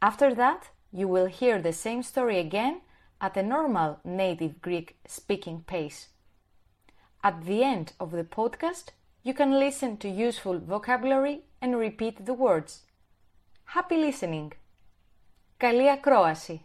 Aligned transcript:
After 0.00 0.34
that, 0.34 0.70
you 0.92 1.08
will 1.08 1.26
hear 1.26 1.60
the 1.60 1.72
same 1.72 2.02
story 2.02 2.38
again 2.38 2.80
at 3.20 3.36
a 3.36 3.42
normal 3.42 4.00
native 4.04 4.60
Greek 4.60 4.96
speaking 5.06 5.64
pace. 5.66 6.08
At 7.22 7.44
the 7.44 7.62
end 7.62 7.92
of 8.00 8.10
the 8.10 8.24
podcast, 8.24 8.90
you 9.22 9.32
can 9.32 9.58
listen 9.58 9.96
to 9.98 10.08
useful 10.08 10.58
vocabulary 10.58 11.42
and 11.60 11.78
repeat 11.78 12.26
the 12.26 12.34
words. 12.34 12.82
Happy 13.64 13.96
listening! 13.96 14.52
Καλή 15.56 15.90
ακρόαση! 15.90 16.64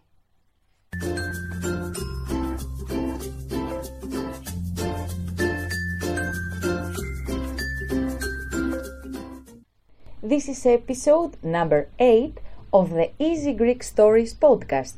This 10.23 10.49
is 10.49 10.65
episode 10.65 11.37
number 11.41 11.87
8 11.97 12.40
of 12.72 12.90
the 12.90 13.10
Easy 13.18 13.52
Greek 13.52 13.82
Stories 13.82 14.32
podcast. 14.32 14.96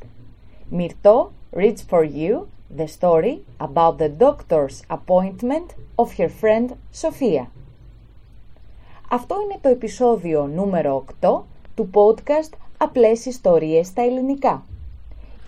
Myrto 0.70 1.32
reads 1.52 1.82
for 1.82 2.04
you 2.04 2.48
the 2.70 2.86
story 2.86 3.42
about 3.58 3.98
the 3.98 4.08
doctor's 4.08 4.84
appointment 4.88 5.74
of 5.98 6.12
her 6.18 6.28
friend 6.28 6.76
Sofia. 6.92 7.46
Αυτό 9.10 9.36
είναι 9.42 9.58
το 9.60 9.68
επεισόδιο 9.68 10.46
νούμερο 10.46 11.04
8 11.20 11.40
του 11.74 11.90
podcast 11.94 12.52
Απλές 12.78 13.26
Ιστορίες 13.26 13.86
στα 13.86 14.02
Ελληνικά. 14.02 14.64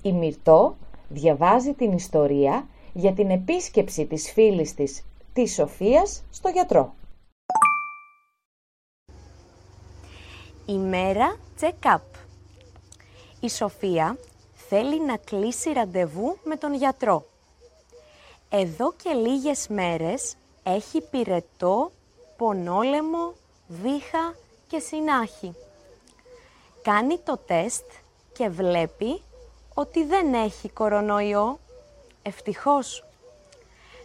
Η 0.03 0.13
Μυρτώ 0.13 0.77
διαβάζει 1.09 1.73
την 1.73 1.93
ιστορία 1.93 2.67
για 2.93 3.13
την 3.13 3.31
επίσκεψη 3.31 4.07
της 4.07 4.33
φίλης 4.33 4.75
της, 4.75 5.05
της 5.33 5.55
Σοφίας, 5.55 6.23
στο 6.31 6.49
γιατρό. 6.49 6.95
Ημέρα 10.69 11.37
check-up. 11.61 12.01
Η 13.41 13.51
Σοφία 13.51 14.19
θέλει 14.69 15.01
να 15.01 15.17
κλείσει 15.17 15.73
ραντεβού 15.73 16.39
με 16.45 16.57
τον 16.57 16.75
γιατρό. 16.75 17.27
Εδώ 18.49 18.93
και 18.93 19.11
λίγες 19.11 19.69
μέρες 19.69 20.35
έχει 20.63 21.01
πυρετό, 21.01 21.91
πονόλεμο, 22.37 23.35
βήχα 23.69 24.35
και 24.67 24.79
συνάχη. 24.79 25.55
Κάνει 26.83 27.19
το 27.19 27.37
τεστ 27.47 27.85
και 28.33 28.49
βλέπει 28.49 29.23
ότι 29.75 30.05
δεν 30.05 30.35
έχει 30.35 30.69
κορονοϊό. 30.69 31.59
Ευτυχώς. 32.23 33.05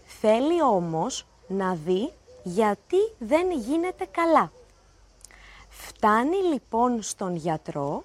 Θέλει 0.05 0.61
όμως 0.61 1.25
να 1.47 1.73
δει 1.73 2.11
γιατί 2.43 2.97
δεν 3.19 3.51
γίνεται 3.51 4.05
καλά. 4.11 4.51
Φτάνει 5.73 6.35
λοιπόν 6.35 7.01
στον 7.01 7.35
γιατρό 7.35 8.03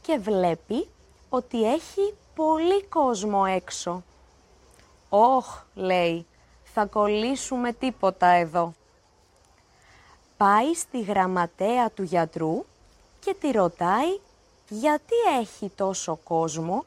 και 0.00 0.18
βλέπει 0.18 0.88
ότι 1.28 1.72
έχει 1.72 2.14
πολύ 2.34 2.84
κόσμο 2.84 3.44
έξω. 3.48 4.02
«Όχ», 5.08 5.62
λέει, 5.74 6.26
«θα 6.64 6.86
κολλήσουμε 6.86 7.72
τίποτα 7.72 8.26
εδώ». 8.26 8.72
Πάει 10.36 10.74
στη 10.74 11.00
γραμματέα 11.00 11.90
του 11.90 12.02
γιατρού 12.02 12.64
και 13.20 13.34
τη 13.40 13.50
ρωτάει 13.50 14.18
γιατί 14.68 15.14
έχει 15.40 15.68
τόσο 15.68 16.16
κόσμο 16.16 16.84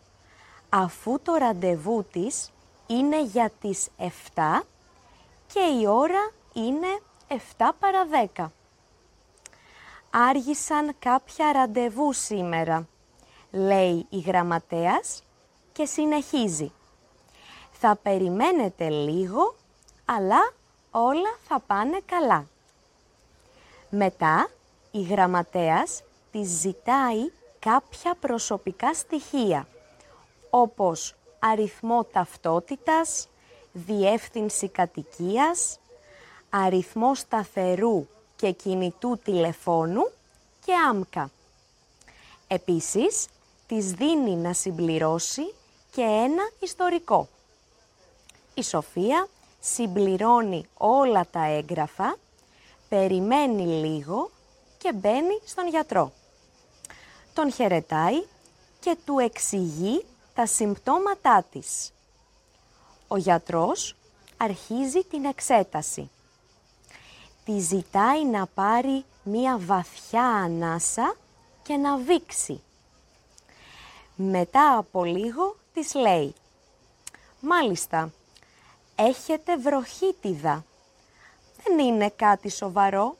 αφού 0.70 1.20
το 1.24 1.34
ραντεβού 1.34 2.06
της 2.12 2.52
είναι 2.88 3.24
για 3.24 3.52
τις 3.62 3.88
7 3.98 4.62
και 5.54 5.60
η 5.82 5.86
ώρα 5.88 6.32
είναι 6.54 7.00
7 7.58 7.70
παρα 7.80 8.08
10 8.36 8.46
άργησαν 10.16 10.96
κάποια 11.00 11.52
ραντεβού 11.52 12.14
σήμερα, 12.14 12.88
λέει 13.52 14.06
η 14.10 14.20
γραμματέας 14.20 15.24
και 15.72 15.86
συνεχίζει. 15.86 16.72
Θα 17.72 17.96
περιμένετε 18.04 18.90
λίγο, 18.90 19.56
αλλά 20.06 20.54
όλα 20.92 21.38
θα 21.48 21.60
πάνε 21.60 22.00
καλά. 22.06 22.48
Μετά 23.90 24.50
η 24.92 25.02
γραμματέας 25.02 26.04
της 26.32 26.50
ζητάει 26.50 27.32
κάποια 27.60 28.16
προσωπικά 28.20 28.94
στοιχεία, 28.94 29.68
όπως 30.50 31.16
αριθμό 31.40 32.04
ταυτότητας, 32.04 33.30
διεύθυνση 33.72 34.70
κατοικίας, 34.70 35.80
αριθμό 36.50 37.16
σταθερού 37.16 38.08
και 38.36 38.52
κινητού 38.52 39.20
τηλεφώνου 39.24 40.12
και 40.66 40.74
άμκα. 40.90 41.32
Επίσης, 42.48 43.28
της 43.68 43.92
δίνει 43.92 44.36
να 44.36 44.54
συμπληρώσει 44.54 45.54
και 45.92 46.02
ένα 46.02 46.50
ιστορικό. 46.60 47.28
Η 48.54 48.64
Σοφία 48.64 49.28
συμπληρώνει 49.60 50.66
όλα 50.78 51.26
τα 51.32 51.46
έγγραφα, 51.46 52.16
περιμένει 52.90 53.66
λίγο 53.66 54.30
και 54.78 54.94
μπαίνει 54.94 55.40
στον 55.46 55.68
γιατρό. 55.68 56.12
Τον 57.34 57.52
χαιρετάει 57.52 58.24
και 58.80 58.98
του 59.06 59.20
εξηγεί 59.20 60.06
τα 60.34 60.46
συμπτώματά 60.46 61.46
της. 61.52 61.92
Ο 63.08 63.18
γιατρός 63.18 63.96
αρχίζει 64.38 65.04
την 65.04 65.26
εξέταση 65.26 66.10
τη 67.46 67.60
ζητάει 67.60 68.26
να 68.26 68.46
πάρει 68.46 69.06
μία 69.24 69.58
βαθιά 69.60 70.26
ανάσα 70.26 71.16
και 71.64 71.76
να 71.76 71.98
βήξει. 71.98 72.62
Μετά 74.16 74.78
από 74.78 75.04
λίγο 75.04 75.56
της 75.74 75.94
λέει 75.94 76.34
«Μάλιστα, 77.40 78.12
έχετε 78.96 79.58
βροχίτιδα. 79.58 80.66
Δεν 81.64 81.80
είναι 81.80 82.10
κάτι 82.10 82.50
σοβαρό». 82.50 83.18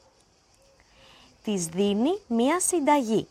Της 1.42 1.66
δίνει 1.66 2.20
μία 2.26 2.60
συνταγή. 2.60 3.28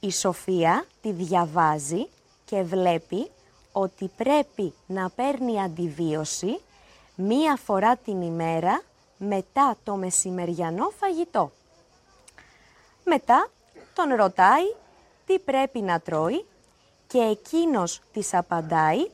Η 0.00 0.10
Σοφία 0.12 0.86
τη 1.02 1.12
διαβάζει 1.12 2.08
και 2.44 2.62
βλέπει 2.62 3.30
ότι 3.72 4.10
πρέπει 4.16 4.74
να 4.86 5.10
παίρνει 5.10 5.62
αντιβίωση 5.62 6.60
μία 7.14 7.56
φορά 7.64 7.96
την 7.96 8.22
ημέρα 8.22 8.82
μετά 9.28 9.76
το 9.84 9.96
μεσημεριανό 9.96 10.92
φαγητό. 10.98 11.50
Μετά 13.04 13.48
τον 13.94 14.14
ρωτάει 14.14 14.74
τι 15.26 15.38
πρέπει 15.38 15.80
να 15.80 16.00
τρώει 16.00 16.44
και 17.06 17.18
εκείνος 17.18 18.00
της 18.12 18.34
απαντάει 18.34 19.10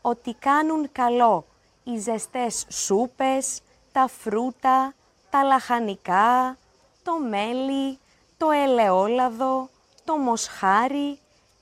ότι 0.00 0.34
κάνουν 0.34 0.92
καλό 0.92 1.44
οι 1.84 1.98
ζεστές 1.98 2.66
σούπες, 2.68 3.60
τα 3.92 4.08
φρούτα, 4.08 4.94
τα 5.30 5.42
λαχανικά, 5.42 6.56
το 7.02 7.18
μέλι, 7.28 7.98
το 8.36 8.50
ελαιόλαδο, 8.50 9.68
το 10.04 10.16
μοσχάρι 10.16 11.18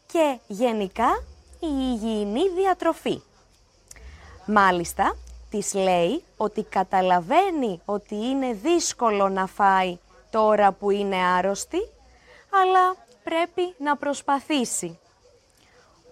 και 0.06 0.38
γενικά 0.46 1.22
η 1.60 1.68
υγιεινή 1.68 2.48
διατροφή. 2.48 3.22
Μάλιστα, 4.46 5.16
της 5.50 5.74
λέει 5.74 6.24
ότι 6.36 6.62
καταλαβαίνει 6.62 7.80
ότι 7.84 8.14
είναι 8.14 8.52
δύσκολο 8.52 9.28
να 9.28 9.46
φάει 9.46 9.98
τώρα 10.30 10.72
που 10.72 10.90
είναι 10.90 11.16
άρρωστη, 11.16 11.78
αλλά 12.50 12.96
πρέπει 13.24 13.74
να 13.78 13.96
προσπαθήσει. 13.96 14.98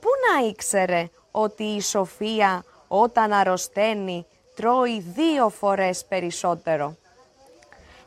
Πού 0.01 0.09
να 0.31 0.47
ήξερε 0.47 1.11
ότι 1.31 1.65
η 1.65 1.81
Σοφία 1.81 2.65
όταν 2.89 3.33
αρρωσταίνει 3.33 4.27
τρώει 4.55 5.01
δύο 5.01 5.49
φορές 5.49 6.05
περισσότερο; 6.05 6.97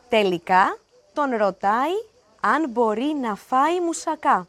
Τελικά 0.08 0.78
τον 1.12 1.36
ρωτάει 1.36 1.92
αν 2.40 2.70
μπορεί 2.70 3.14
να 3.20 3.34
φάει 3.34 3.80
μουσακά. 3.80 4.46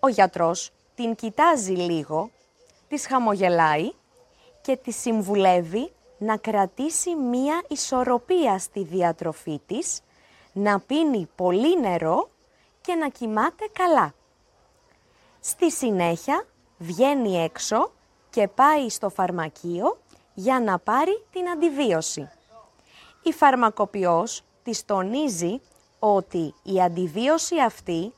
Ο 0.00 0.08
γιατρός 0.08 0.70
την 0.94 1.14
κοιτάζει 1.14 1.72
λίγο, 1.72 2.30
της 2.88 3.06
χαμογελάει 3.06 3.90
και 4.60 4.76
τη 4.76 4.90
συμβουλεύει 4.92 5.92
να 6.18 6.36
κρατήσει 6.36 7.14
μία 7.14 7.62
ισορροπία 7.68 8.58
στη 8.58 8.82
διατροφή 8.82 9.60
της, 9.66 10.00
να 10.52 10.80
πίνει 10.80 11.28
πολύ 11.36 11.80
νερό 11.80 12.30
και 12.80 12.94
να 12.94 13.08
κοιμάται 13.08 13.68
καλά. 13.72 14.14
Στη 15.40 15.70
συνέχεια 15.70 16.46
βγαίνει 16.78 17.42
έξω 17.42 17.90
και 18.30 18.48
πάει 18.48 18.88
στο 18.88 19.08
φαρμακείο 19.08 19.98
για 20.34 20.60
να 20.60 20.78
πάρει 20.78 21.24
την 21.32 21.48
αντιβίωση. 21.48 22.30
Η 23.22 23.32
φαρμακοποιός 23.32 24.42
της 24.62 24.84
τονίζει 24.84 25.60
ότι 25.98 26.54
η 26.62 26.82
αντιβίωση 26.82 27.60
αυτή 27.60 28.12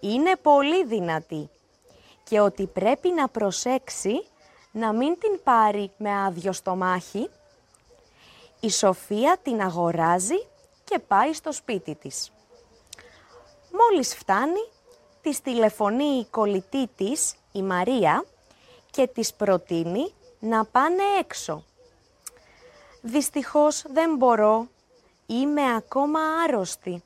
είναι 0.00 0.36
πολύ 0.42 0.84
δυνατή 0.84 1.50
και 2.24 2.40
ότι 2.40 2.66
πρέπει 2.66 3.08
να 3.10 3.28
προσέξει 3.28 4.26
να 4.76 4.92
μην 4.92 5.18
την 5.18 5.42
πάρει 5.44 5.92
με 5.96 6.24
άδειο 6.24 6.52
στομάχι. 6.52 7.30
Η 8.60 8.70
Σοφία 8.70 9.38
την 9.42 9.60
αγοράζει 9.60 10.46
και 10.84 10.98
πάει 10.98 11.32
στο 11.32 11.52
σπίτι 11.52 11.94
της. 11.94 12.32
Μόλις 13.72 14.14
φτάνει, 14.16 14.68
της 15.22 15.40
τηλεφωνεί 15.40 16.04
η 16.04 16.26
κολλητή 16.30 16.88
της, 16.96 17.34
η 17.52 17.62
Μαρία, 17.62 18.24
και 18.90 19.06
της 19.06 19.34
προτείνει 19.34 20.14
να 20.38 20.64
πάνε 20.64 21.02
έξω. 21.18 21.64
Δυστυχώς 23.00 23.84
δεν 23.92 24.16
μπορώ, 24.16 24.68
είμαι 25.26 25.74
ακόμα 25.74 26.20
άρρωστη. 26.44 27.02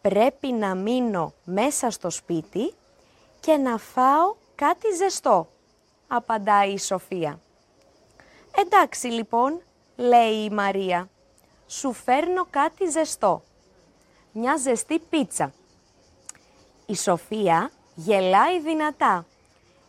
Πρέπει 0.00 0.52
να 0.52 0.74
μείνω 0.74 1.32
μέσα 1.44 1.90
στο 1.90 2.10
σπίτι 2.10 2.74
και 3.40 3.56
να 3.56 3.78
φάω 3.78 4.34
κάτι 4.54 4.94
ζεστό, 4.94 5.48
απαντάει 6.12 6.72
η 6.72 6.78
Σοφία. 6.78 7.40
Εντάξει 8.56 9.06
λοιπόν, 9.06 9.62
λέει 9.96 10.44
η 10.44 10.50
Μαρία, 10.50 11.08
σου 11.66 11.92
φέρνω 11.92 12.46
κάτι 12.50 12.90
ζεστό. 12.90 13.42
Μια 14.32 14.56
ζεστή 14.56 14.98
πίτσα. 14.98 15.52
Η 16.86 16.96
Σοφία 16.96 17.70
γελάει 17.94 18.60
δυνατά 18.60 19.26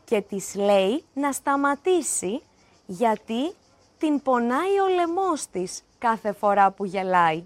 και 0.06 0.22
της 0.22 0.56
λέει 0.56 1.04
να 1.14 1.32
σταματήσει 1.32 2.42
γιατί 2.86 3.54
την 3.98 4.22
πονάει 4.22 4.80
ο 4.80 4.88
λαιμός 4.88 5.48
της 5.48 5.84
κάθε 5.98 6.32
φορά 6.32 6.72
που 6.72 6.86
γελάει. 6.86 7.46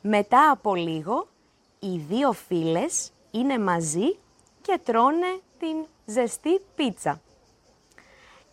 Μετά 0.00 0.50
από 0.50 0.74
λίγο, 0.74 1.28
οι 1.78 1.98
δύο 1.98 2.32
φίλες 2.32 3.12
είναι 3.30 3.58
μαζί 3.58 4.18
και 4.66 4.80
τρώνε 4.84 5.40
την 5.58 5.76
ζεστή 6.06 6.60
πίτσα. 6.74 7.20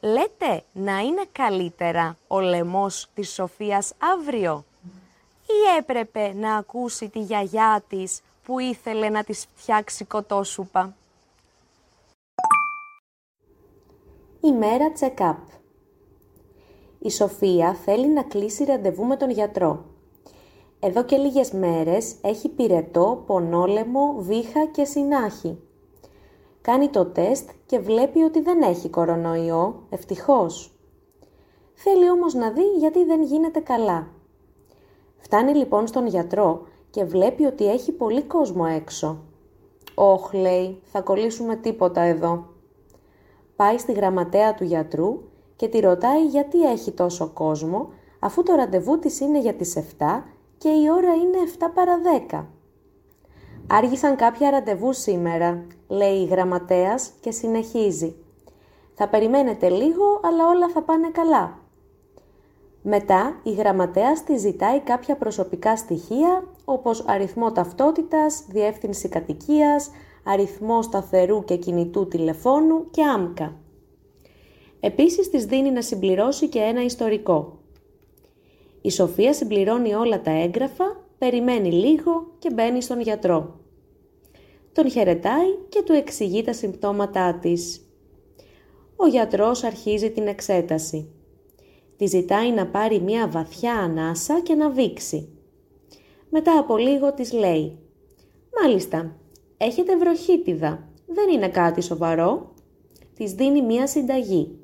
Λέτε 0.02 0.64
να 0.74 1.00
είναι 1.00 1.26
καλύτερα 1.32 2.18
ο 2.28 2.40
λαιμός 2.40 3.10
της 3.14 3.34
Σοφίας 3.34 3.94
αύριο; 4.18 4.66
Ή 5.46 5.78
έπρεπε 5.78 6.34
να 6.34 6.56
ακούσει 6.56 7.10
τη 7.10 7.20
γιαγιά 7.20 7.84
της 7.90 8.22
που 8.44 8.60
ήθελε 8.60 9.10
να 9.10 9.24
της 9.24 9.48
φτιάξει 9.56 10.06
κοτόσουπα; 10.06 10.96
Ημέρα 14.42 14.92
check-up 15.00 15.36
Η 17.00 17.10
Σοφία 17.12 17.74
θέλει 17.74 18.08
να 18.08 18.24
κλείσει 18.24 18.64
ραντεβού 18.64 19.06
με 19.06 19.18
τον 19.18 19.30
γιατρό. 19.30 19.86
Εδώ 20.80 21.04
και 21.04 21.18
λίγες 21.18 21.52
μέρες 21.52 22.16
έχει 22.22 22.50
πυρετό, 22.50 23.24
πονόλεμο, 23.28 24.16
βήχα 24.20 24.66
και 24.66 24.84
συνάχη. 24.84 25.60
Κάνει 26.62 26.90
το 26.90 27.06
τεστ 27.06 27.50
και 27.66 27.80
βλέπει 27.80 28.22
ότι 28.22 28.42
δεν 28.42 28.62
έχει 28.62 28.90
κορονοϊό, 28.90 29.84
ευτυχώς. 29.90 30.76
Θέλει 31.74 32.10
όμως 32.10 32.34
να 32.34 32.52
δει 32.52 32.64
γιατί 32.78 33.06
δεν 33.06 33.24
γίνεται 33.24 33.60
καλά. 33.60 34.08
Φτάνει 35.18 35.54
λοιπόν 35.54 35.88
στον 35.88 36.08
γιατρό 36.08 36.66
και 36.90 37.04
βλέπει 37.04 37.46
ότι 37.46 37.70
έχει 37.70 37.92
πολύ 37.92 38.24
κόσμο 38.24 38.66
έξω. 38.76 39.24
«Όχ», 39.96 40.34
λέει, 40.34 40.82
«θα 40.84 41.02
κολλήσουμε 41.02 41.56
τίποτα 41.56 42.02
εδώ». 42.02 42.46
Πάει 43.56 43.78
στη 43.78 43.92
γραμματέα 43.92 44.54
του 44.54 44.64
γιατρού 44.64 45.22
και 45.56 45.68
τη 45.68 45.80
ρωτάει 45.80 46.26
γιατί 46.26 46.62
έχει 46.62 46.92
τόσο 46.92 47.30
κόσμο, 47.34 47.90
αφού 48.20 48.44
το 48.44 48.56
ραντεβού 48.56 49.00
της 49.00 49.20
είναι 49.20 49.40
για 49.40 49.54
τις 49.54 49.78
7 49.78 50.24
και 50.58 50.70
η 50.70 50.90
ώρα 50.90 51.14
είναι 51.14 51.38
7 51.60 51.68
παρα 51.74 52.00
10. 52.30 52.46
Άργησαν 53.68 54.16
κάποια 54.16 54.50
ραντεβού 54.50 54.94
σήμερα, 54.94 55.66
λέει 55.88 56.18
η 56.18 56.26
γραμματέας 56.26 57.12
και 57.22 57.32
συνεχίζει. 57.32 58.16
Θα 58.94 59.08
περιμένετε 59.10 59.70
λίγο, 59.70 60.20
αλλά 60.24 60.48
όλα 60.48 60.70
θα 60.70 60.82
πάνε 60.82 61.10
καλά. 61.10 61.60
Μετά, 62.82 63.40
η 63.44 63.52
γραμματέας 63.52 64.24
τη 64.24 64.38
ζητάει 64.38 64.80
κάποια 64.80 65.16
προσωπικά 65.16 65.78
στοιχεία, 65.78 66.44
όπως 66.66 67.04
αριθμό 67.08 67.52
ταυτότητας, 67.52 68.46
διεύθυνση 68.48 69.10
κατοικίας, 69.10 69.90
αριθμό 70.24 70.82
σταθερού 70.82 71.44
και 71.44 71.56
κινητού 71.56 72.08
τηλεφώνου 72.08 72.90
και 72.92 73.04
άμκα. 73.04 73.56
Επίσης, 74.80 75.30
της 75.30 75.46
δίνει 75.46 75.72
να 75.72 75.82
συμπληρώσει 75.82 76.48
και 76.48 76.60
ένα 76.60 76.84
ιστορικό. 76.84 77.60
Η 78.82 78.92
Σοφία 78.92 79.34
συμπληρώνει 79.34 79.94
όλα 79.94 80.22
τα 80.22 80.32
έγγραφα, 80.32 81.01
περιμένει 81.22 81.72
λίγο 81.72 82.36
και 82.40 82.52
μπαίνει 82.54 82.82
στον 82.82 83.02
γιατρό. 83.02 83.60
Τον 84.74 84.90
χαιρετάει 84.90 85.56
και 85.70 85.82
του 85.82 85.94
εξηγεί 85.94 86.44
τα 86.44 86.54
συμπτώματά 86.54 87.40
της. 87.42 87.82
Ο 88.96 89.08
γιατρός 89.08 89.64
αρχίζει 89.64 90.12
την 90.12 90.28
εξέταση. 90.28 91.12
Τη 91.98 92.06
ζητάει 92.06 92.52
να 92.52 92.68
πάρει 92.68 93.00
μια 93.00 93.28
βαθιά 93.28 93.74
ανάσα 93.74 94.40
και 94.40 94.54
να 94.54 94.70
βήξει. 94.70 95.30
Μετά 96.30 96.60
από 96.60 96.78
λίγο 96.78 97.14
της 97.14 97.34
λέει 97.34 97.80
«Μάλιστα, 98.62 99.16
έχετε 99.58 99.98
βροχίτιδα, 99.98 100.90
δεν 101.08 101.30
είναι 101.30 101.50
κάτι 101.50 101.82
σοβαρό». 101.82 102.54
Της 103.16 103.34
δίνει 103.34 103.62
μια 103.62 103.88
συνταγή. 103.88 104.60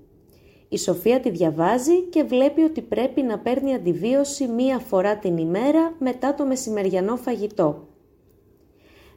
Η 0.69 0.77
Σοφία 0.77 1.19
τη 1.19 1.29
διαβάζει 1.29 2.01
και 2.01 2.23
βλέπει 2.23 2.61
ότι 2.61 2.81
πρέπει 2.81 3.21
να 3.21 3.39
παίρνει 3.39 3.73
αντιβίωση 3.73 4.47
μία 4.47 4.79
φορά 4.79 5.17
την 5.17 5.37
ημέρα 5.37 5.93
μετά 5.99 6.33
το 6.33 6.45
μεσημεριανό 6.45 7.15
φαγητό. 7.15 7.87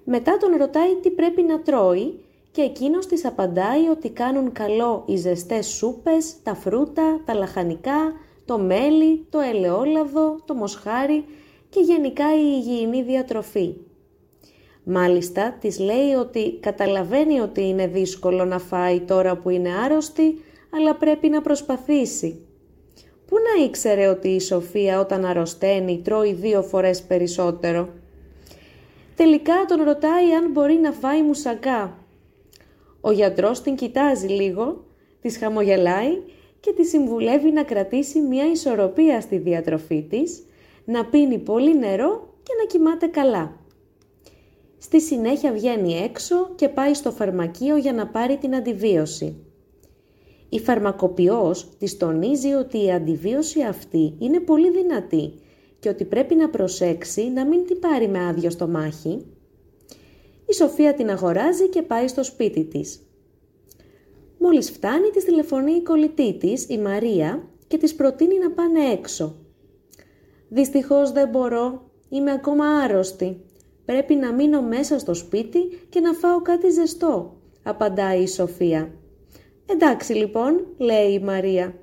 Μετά 0.04 0.36
τον 0.36 0.56
ρωτάει 0.56 0.94
τι 1.02 1.10
πρέπει 1.10 1.42
να 1.42 1.60
τρώει 1.60 2.20
και 2.50 2.62
εκείνος 2.62 3.06
της 3.06 3.24
απαντάει 3.24 3.88
ότι 3.88 4.10
κάνουν 4.10 4.52
καλό 4.52 5.04
οι 5.06 5.16
ζεστές 5.16 5.66
σούπες, 5.66 6.42
τα 6.42 6.54
φρούτα, 6.54 7.20
τα 7.24 7.34
λαχανικά, 7.34 8.12
το 8.44 8.58
μέλι, 8.58 9.26
το 9.30 9.38
ελαιόλαδο, 9.38 10.36
το 10.44 10.54
μοσχάρι 10.54 11.24
και 11.68 11.80
γενικά 11.80 12.24
η 12.34 12.42
υγιεινή 12.42 13.02
διατροφή. 13.02 13.74
Μάλιστα, 14.84 15.56
της 15.60 15.78
λέει 15.78 16.12
ότι 16.20 16.58
καταλαβαίνει 16.60 17.40
ότι 17.40 17.68
είναι 17.68 17.86
δύσκολο 17.86 18.44
να 18.44 18.58
φάει 18.58 19.00
τώρα 19.00 19.36
που 19.36 19.50
είναι 19.50 19.70
άρρωστη, 19.84 20.44
αλλά 20.70 20.94
πρέπει 20.94 21.28
να 21.28 21.40
προσπαθήσει. 21.40 22.46
Πού 23.26 23.36
να 23.36 23.64
ήξερε 23.64 24.06
ότι 24.06 24.28
η 24.28 24.40
Σοφία 24.40 25.00
όταν 25.00 25.24
αρρωσταίνει 25.24 26.00
τρώει 26.04 26.32
δύο 26.32 26.62
φορές 26.62 27.02
περισσότερο; 27.02 27.88
Τελικά 29.20 29.64
τον 29.68 29.82
ρωτάει 29.82 30.32
αν 30.32 30.50
μπορεί 30.50 30.74
να 30.74 30.92
φάει 30.92 31.22
μουσακά. 31.22 31.98
Ο 33.00 33.10
γιατρός 33.10 33.60
την 33.62 33.74
κοιτάζει 33.74 34.26
λίγο, 34.26 34.84
της 35.20 35.38
χαμογελάει 35.38 36.22
και 36.60 36.72
τη 36.72 36.84
συμβουλεύει 36.84 37.50
να 37.50 37.62
κρατήσει 37.62 38.20
μια 38.20 38.50
ισορροπία 38.50 39.20
στη 39.20 39.36
διατροφή 39.36 40.02
της, 40.02 40.42
να 40.84 41.04
πίνει 41.04 41.38
πολύ 41.38 41.78
νερό 41.78 42.34
και 42.42 42.52
να 42.58 42.66
κοιμάται 42.66 43.06
καλά. 43.06 43.56
Στη 44.78 45.00
συνέχεια 45.00 45.52
βγαίνει 45.52 45.98
έξω 45.98 46.50
και 46.54 46.68
πάει 46.68 46.94
στο 46.94 47.10
φαρμακείο 47.10 47.76
για 47.76 47.92
να 47.92 48.06
πάρει 48.06 48.36
την 48.36 48.54
αντιβίωση. 48.54 49.36
Η 50.52 50.58
φαρμακοποιός 50.58 51.68
της 51.78 51.96
τονίζει 51.96 52.52
ότι 52.52 52.84
η 52.84 52.92
αντιβίωση 52.92 53.62
αυτή 53.62 54.14
είναι 54.18 54.40
πολύ 54.40 54.70
δυνατή 54.70 55.32
και 55.78 55.88
ότι 55.88 56.04
πρέπει 56.04 56.34
να 56.34 56.48
προσέξει 56.50 57.30
να 57.30 57.46
μην 57.46 57.66
την 57.66 57.78
πάρει 57.78 58.08
με 58.08 58.26
άδειο 58.26 58.50
στο 58.50 58.68
μάχη. 58.68 59.26
Η 60.46 60.54
Σοφία 60.54 60.94
την 60.94 61.10
αγοράζει 61.10 61.68
και 61.68 61.82
πάει 61.82 62.08
στο 62.08 62.22
σπίτι 62.22 62.64
της. 62.64 63.00
Μόλις 64.38 64.70
φτάνει, 64.70 65.10
της 65.10 65.24
τηλεφωνεί 65.24 65.72
η 65.72 65.82
κολλητή 65.82 66.34
της, 66.34 66.68
η 66.68 66.78
Μαρία, 66.78 67.48
και 67.66 67.76
της 67.78 67.94
προτείνει 67.94 68.38
να 68.38 68.50
πάνε 68.50 68.80
έξω. 68.92 69.34
«Δυστυχώς 70.48 71.12
δεν 71.12 71.28
μπορώ, 71.28 71.90
είμαι 72.08 72.32
ακόμα 72.32 72.64
άρρωστη. 72.64 73.40
Πρέπει 73.84 74.14
να 74.14 74.32
μείνω 74.32 74.62
μέσα 74.62 74.98
στο 74.98 75.14
σπίτι 75.14 75.60
και 75.88 76.00
να 76.00 76.12
φάω 76.12 76.42
κάτι 76.42 76.70
ζεστό», 76.70 77.36
απαντάει 77.62 78.22
η 78.22 78.28
Σοφία. 78.28 78.92
«Εντάξει 79.72 80.12
λοιπόν», 80.12 80.66
λέει 80.76 81.12
η 81.12 81.18
Μαρία, 81.18 81.74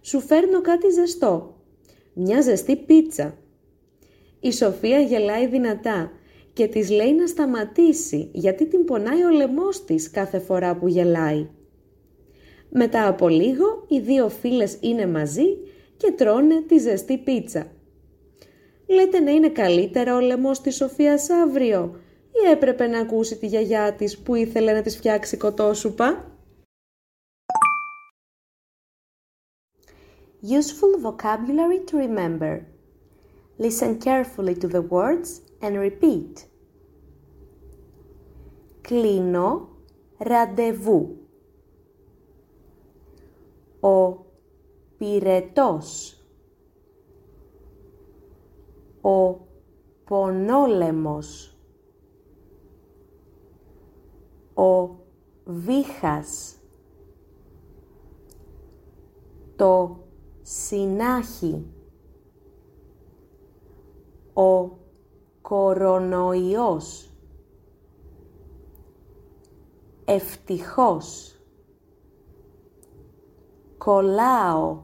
«σου 0.00 0.20
φέρνω 0.20 0.60
κάτι 0.60 0.90
ζεστό. 0.90 1.56
Μια 2.14 2.40
ζεστή 2.40 2.76
πίτσα». 2.76 3.36
Η 4.40 4.52
Σοφία 4.52 5.00
γελάει 5.00 5.46
δυνατά 5.46 6.10
και 6.52 6.66
της 6.66 6.90
λέει 6.90 7.12
να 7.12 7.26
σταματήσει 7.26 8.30
γιατί 8.32 8.66
την 8.66 8.84
πονάει 8.84 9.24
ο 9.24 9.30
λαιμός 9.30 9.84
της 9.84 10.10
κάθε 10.10 10.38
φορά 10.38 10.76
που 10.76 10.88
γελάει. 10.88 11.48
Μετά 12.70 13.08
από 13.08 13.28
λίγο 13.28 13.84
οι 13.88 13.98
δύο 13.98 14.28
φίλες 14.28 14.78
είναι 14.80 15.06
μαζί 15.06 15.56
και 15.96 16.12
τρώνε 16.16 16.62
τη 16.66 16.78
ζεστή 16.78 17.18
πίτσα. 17.18 17.66
Λέτε 18.86 19.20
να 19.20 19.30
είναι 19.30 19.48
καλύτερα 19.48 20.16
ο 20.16 20.20
λαιμός 20.20 20.60
της 20.60 20.76
Σοφίας 20.76 21.30
αύριο 21.30 22.00
ή 22.32 22.50
έπρεπε 22.50 22.86
να 22.86 22.98
ακούσει 22.98 23.36
τη 23.36 23.46
γιαγιά 23.46 23.92
της 23.92 24.18
που 24.18 24.34
ήθελε 24.34 24.72
να 24.72 24.82
της 24.82 24.96
φτιάξει 24.96 25.36
κοτόσουπα; 25.36 26.35
Useful 30.41 30.97
vocabulary 30.97 31.79
to 31.85 31.97
remember. 31.97 32.65
Listen 33.59 33.99
carefully 33.99 34.55
to 34.55 34.67
the 34.67 34.81
words 34.81 35.41
and 35.61 35.77
repeat. 35.77 36.47
Κλείνω 38.81 39.69
ραντεβού. 40.17 41.17
Ο 43.79 44.25
πυρετός. 44.97 46.19
Ο 49.01 49.39
πονόλεμος. 50.03 51.57
Ο 54.53 54.95
βήχας. 55.45 56.55
Το 59.55 59.99
συνάχι. 60.48 61.66
Ο 64.34 64.70
κορονοϊός. 65.40 67.10
Ευτυχώς. 70.04 71.38
Κολλάω. 73.78 74.82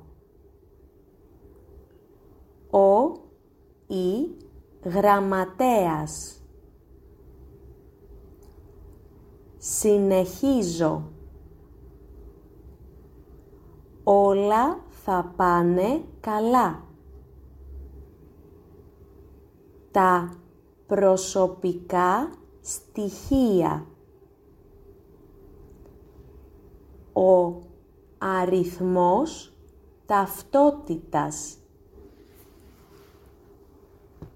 Ο 2.70 3.12
ή 3.86 4.28
γραμματέας. 4.84 6.42
Συνεχίζω. 9.56 11.10
Όλα 14.04 14.90
θα 15.04 15.32
πάνε 15.36 16.02
καλά. 16.20 16.84
Τα 19.90 20.36
προσωπικά 20.86 22.30
στοιχεία. 22.60 23.86
Ο 27.12 27.62
αριθμός 28.18 29.52
ταυτότητας. 30.06 31.58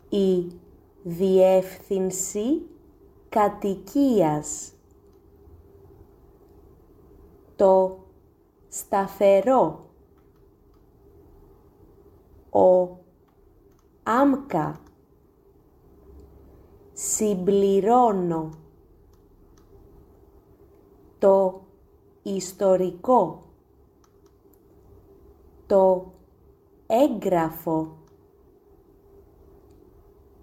Η 0.08 0.46
διεύθυνση 1.02 2.62
κατοικίας. 3.28 4.72
Το 7.56 7.98
σταθερό. 8.68 9.85
Ο 12.56 12.98
άμκα. 14.02 14.80
Συμπληρώνω. 16.92 18.50
Το 21.18 21.60
ιστορικό. 22.22 23.42
Το 25.66 26.12
έγγραφο. 26.86 27.96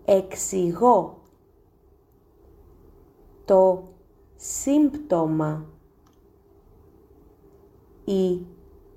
Εξηγώ. 0.05 1.21
Το 3.45 3.83
σύμπτωμα. 4.35 5.65
Η 8.05 8.45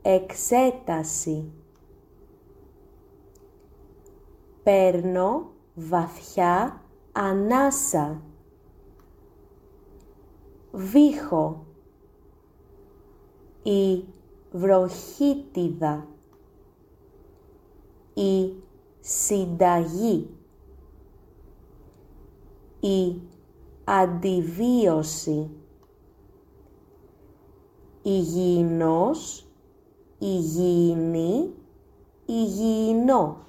εξέταση. 0.03 1.56
Παίρνω 4.67 5.51
βαθιά 5.75 6.83
ανάσα. 7.13 8.23
Βήχω. 10.73 11.67
Η 13.63 14.05
βροχίτιδα. 14.53 16.07
Η 18.15 18.53
συνταγή. 19.01 20.31
Η 22.81 23.21
αντιβίωση. 23.85 25.51
Υγιεινός, 28.03 29.47
υγιεινή, 30.19 31.53
υγιεινό. 32.27 33.45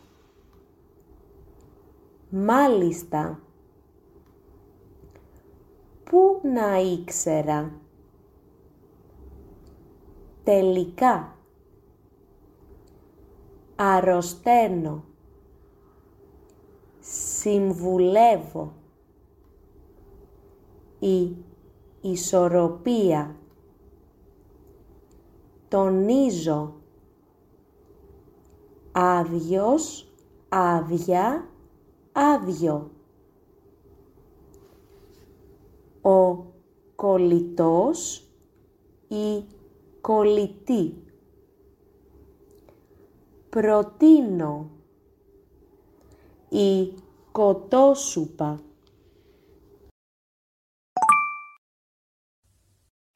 Μάλιστα. 2.30 3.40
Πού 6.04 6.40
να 6.44 6.78
ήξερα. 6.78 7.72
Τελικά. 10.44 11.36
Αρρωσταίνω. 13.76 15.04
Συμβουλεύω. 17.00 18.74
Η 21.00 21.36
ισορροπία. 22.02 23.36
Τονίζω. 25.68 26.74
Άδειος, 28.92 30.08
άδεια, 30.50 31.48
άδειο. 32.17 32.91
Ο 36.03 36.45
κολλητός 36.95 38.29
ή 39.09 39.45
κολλητή. 40.01 40.95
Προτείνω 43.49 44.71
η 46.49 46.95
κοτόσουπα. 47.33 48.61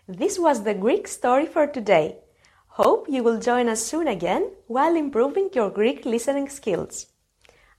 This 0.09 0.39
was 0.39 0.63
the 0.63 0.75
Greek 0.75 1.09
story 1.09 1.47
for 1.47 1.67
today. 1.67 2.19
Hope 2.69 3.09
you 3.09 3.23
will 3.25 3.41
join 3.41 3.69
us 3.69 3.81
soon 3.91 4.07
again 4.07 4.51
while 4.69 4.95
improving 4.95 5.49
your 5.53 5.71
Greek 5.71 6.05
listening 6.05 6.49
skills. 6.49 7.07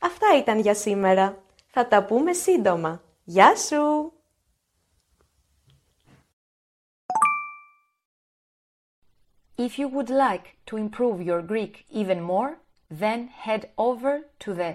Αυτά 0.04 0.36
ήταν 0.38 0.58
για 0.58 0.74
σήμερα. 0.74 1.42
Θα 1.66 1.88
τα 1.88 2.04
πούμε 2.04 2.32
σύντομα. 2.32 3.02
Γεια 3.24 3.56
σου! 3.56 4.12
If 9.56 9.78
you 9.78 9.88
would 9.88 10.10
like 10.10 10.46
to 10.66 10.76
improve 10.76 11.20
your 11.20 11.42
Greek 11.52 11.74
even 12.00 12.20
more, 12.20 12.50
then 13.00 13.28
head 13.44 13.62
over 13.76 14.12
to 14.38 14.54
the 14.54 14.72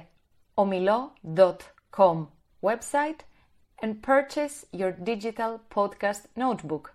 omilo.com 0.56 2.18
website 2.62 3.22
and 3.82 4.02
purchase 4.02 4.66
your 4.72 4.92
digital 4.92 5.60
podcast 5.76 6.24
notebook. 6.36 6.86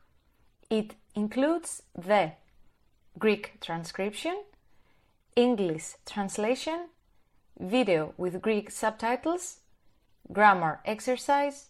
It 0.70 0.94
includes 1.14 1.82
the 2.08 2.32
Greek 3.18 3.44
transcription, 3.60 4.36
English 5.36 5.86
translation, 6.06 6.78
video 7.59 8.13
with 8.17 8.41
Greek 8.41 8.69
subtitles, 8.71 9.59
grammar 10.31 10.79
exercise, 10.85 11.67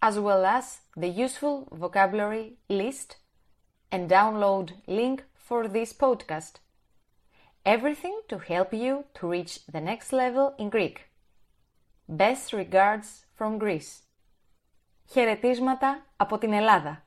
as 0.00 0.18
well 0.18 0.44
as 0.44 0.80
the 0.96 1.08
useful 1.08 1.68
vocabulary 1.72 2.54
list 2.68 3.16
and 3.90 4.10
download 4.10 4.72
link 4.86 5.24
for 5.34 5.68
this 5.68 5.92
podcast. 5.92 6.54
Everything 7.64 8.20
to 8.28 8.38
help 8.38 8.72
you 8.72 9.04
to 9.14 9.28
reach 9.28 9.64
the 9.66 9.80
next 9.80 10.12
level 10.12 10.54
in 10.58 10.68
Greek. 10.68 11.08
Best 12.08 12.52
regards 12.52 13.26
from 13.34 13.58
Greece. 13.58 14.02
Χαιρετίσματα 15.06 16.06
από 16.16 16.38
την 16.38 16.52
Ελλάδα. 16.52 17.04